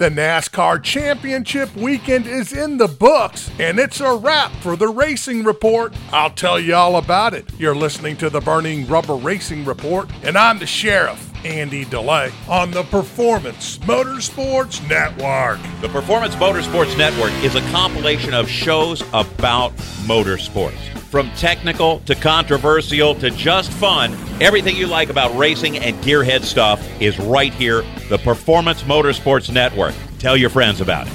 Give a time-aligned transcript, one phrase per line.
[0.00, 5.44] The NASCAR Championship weekend is in the books, and it's a wrap for the Racing
[5.44, 5.92] Report.
[6.10, 7.46] I'll tell you all about it.
[7.58, 11.30] You're listening to the Burning Rubber Racing Report, and I'm the sheriff.
[11.44, 15.60] Andy DeLay on the Performance Motorsports Network.
[15.82, 19.76] The Performance Motorsports Network is a compilation of shows about
[20.06, 20.99] motorsports.
[21.10, 26.88] From technical to controversial to just fun, everything you like about racing and gearhead stuff
[27.02, 29.92] is right here, the Performance Motorsports Network.
[30.20, 31.12] Tell your friends about it.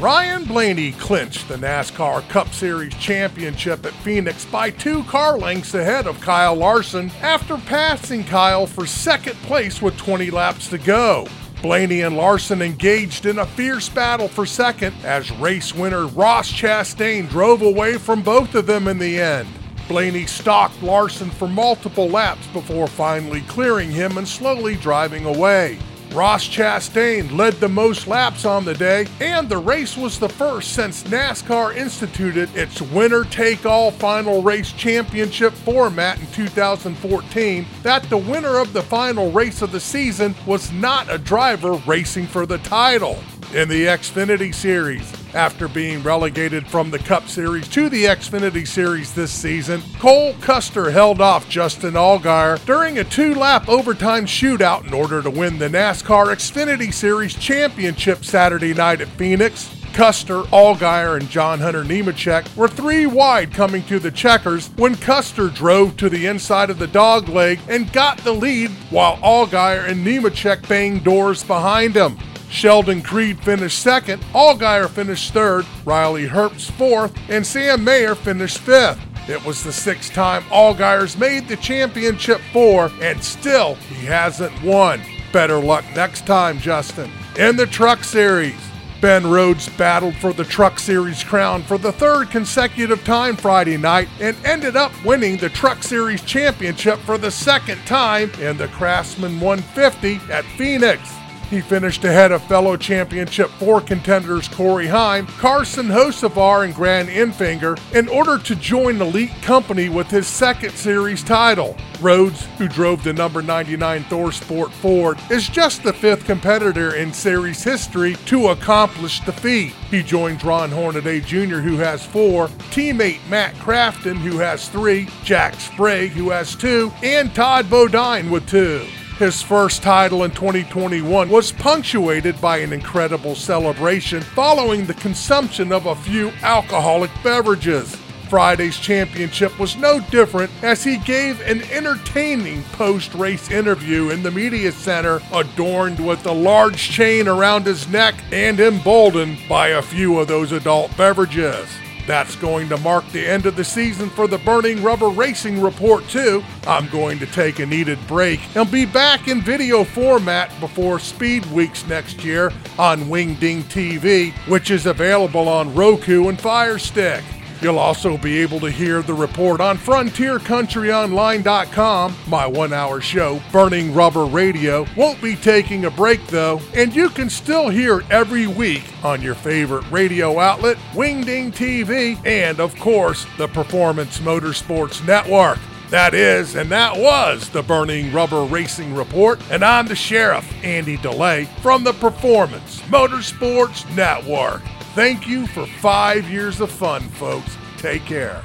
[0.00, 6.08] Ryan Blaney clinched the NASCAR Cup Series championship at Phoenix by two car lengths ahead
[6.08, 11.28] of Kyle Larson after passing Kyle for second place with 20 laps to go.
[11.62, 17.28] Blaney and Larson engaged in a fierce battle for second as race winner Ross Chastain
[17.28, 19.48] drove away from both of them in the end.
[19.86, 25.78] Blaney stalked Larson for multiple laps before finally clearing him and slowly driving away.
[26.12, 30.74] Ross Chastain led the most laps on the day, and the race was the first
[30.74, 38.18] since NASCAR instituted its winner take all final race championship format in 2014 that the
[38.18, 42.58] winner of the final race of the season was not a driver racing for the
[42.58, 43.18] title.
[43.54, 49.14] In the Xfinity Series, after being relegated from the Cup Series to the Xfinity Series
[49.14, 54.92] this season, Cole Custer held off Justin Allgaier during a two lap overtime shootout in
[54.92, 59.70] order to win the NASCAR Xfinity Series championship Saturday night at Phoenix.
[59.92, 65.48] Custer, Allgaier, and John Hunter Nemechek were three wide coming to the checkers when Custer
[65.48, 70.06] drove to the inside of the dog leg and got the lead while Allgaier and
[70.06, 72.16] Nemechek banged doors behind him.
[72.52, 79.00] Sheldon Creed finished second, Allgaier finished third, Riley Herbst fourth, and Sam Mayer finished fifth.
[79.26, 85.00] It was the sixth time Allgaier's made the championship four, and still he hasn't won.
[85.32, 87.10] Better luck next time, Justin.
[87.38, 88.60] In the Truck Series,
[89.00, 94.08] Ben Rhodes battled for the Truck Series crown for the third consecutive time Friday night
[94.20, 99.40] and ended up winning the Truck Series championship for the second time in the Craftsman
[99.40, 101.10] 150 at Phoenix.
[101.52, 107.78] He finished ahead of fellow championship four contenders Corey Heim, Carson Hocevar, and Grant Enfinger
[107.94, 111.76] in order to join Elite Company with his second series title.
[112.00, 117.62] Rhodes, who drove the number 99 ThorSport Ford, is just the fifth competitor in series
[117.62, 119.74] history to accomplish the feat.
[119.90, 125.60] He joins Ron Hornaday Jr., who has four, teammate Matt Crafton, who has three, Jack
[125.60, 128.86] Sprague, who has two, and Todd Bodine with two.
[129.22, 135.86] His first title in 2021 was punctuated by an incredible celebration following the consumption of
[135.86, 137.94] a few alcoholic beverages.
[138.28, 144.30] Friday's championship was no different as he gave an entertaining post race interview in the
[144.32, 150.18] media center, adorned with a large chain around his neck and emboldened by a few
[150.18, 151.68] of those adult beverages.
[152.06, 156.06] That's going to mark the end of the season for the Burning Rubber Racing Report,
[156.08, 156.42] too.
[156.66, 161.46] I'm going to take a needed break and be back in video format before Speed
[161.46, 167.22] Weeks next year on Wingding TV, which is available on Roku and Fire Stick.
[167.62, 172.16] You'll also be able to hear the report on FrontierCountryOnline.com.
[172.26, 177.08] My one hour show, Burning Rubber Radio, won't be taking a break though, and you
[177.08, 182.76] can still hear it every week on your favorite radio outlet, Wingding TV, and of
[182.80, 185.60] course, the Performance Motorsports Network.
[185.90, 190.96] That is, and that was the Burning Rubber Racing Report, and I'm the Sheriff, Andy
[190.96, 194.62] DeLay, from the Performance Motorsports Network.
[194.94, 197.56] Thank you for five years of fun, folks.
[197.78, 198.44] Take care.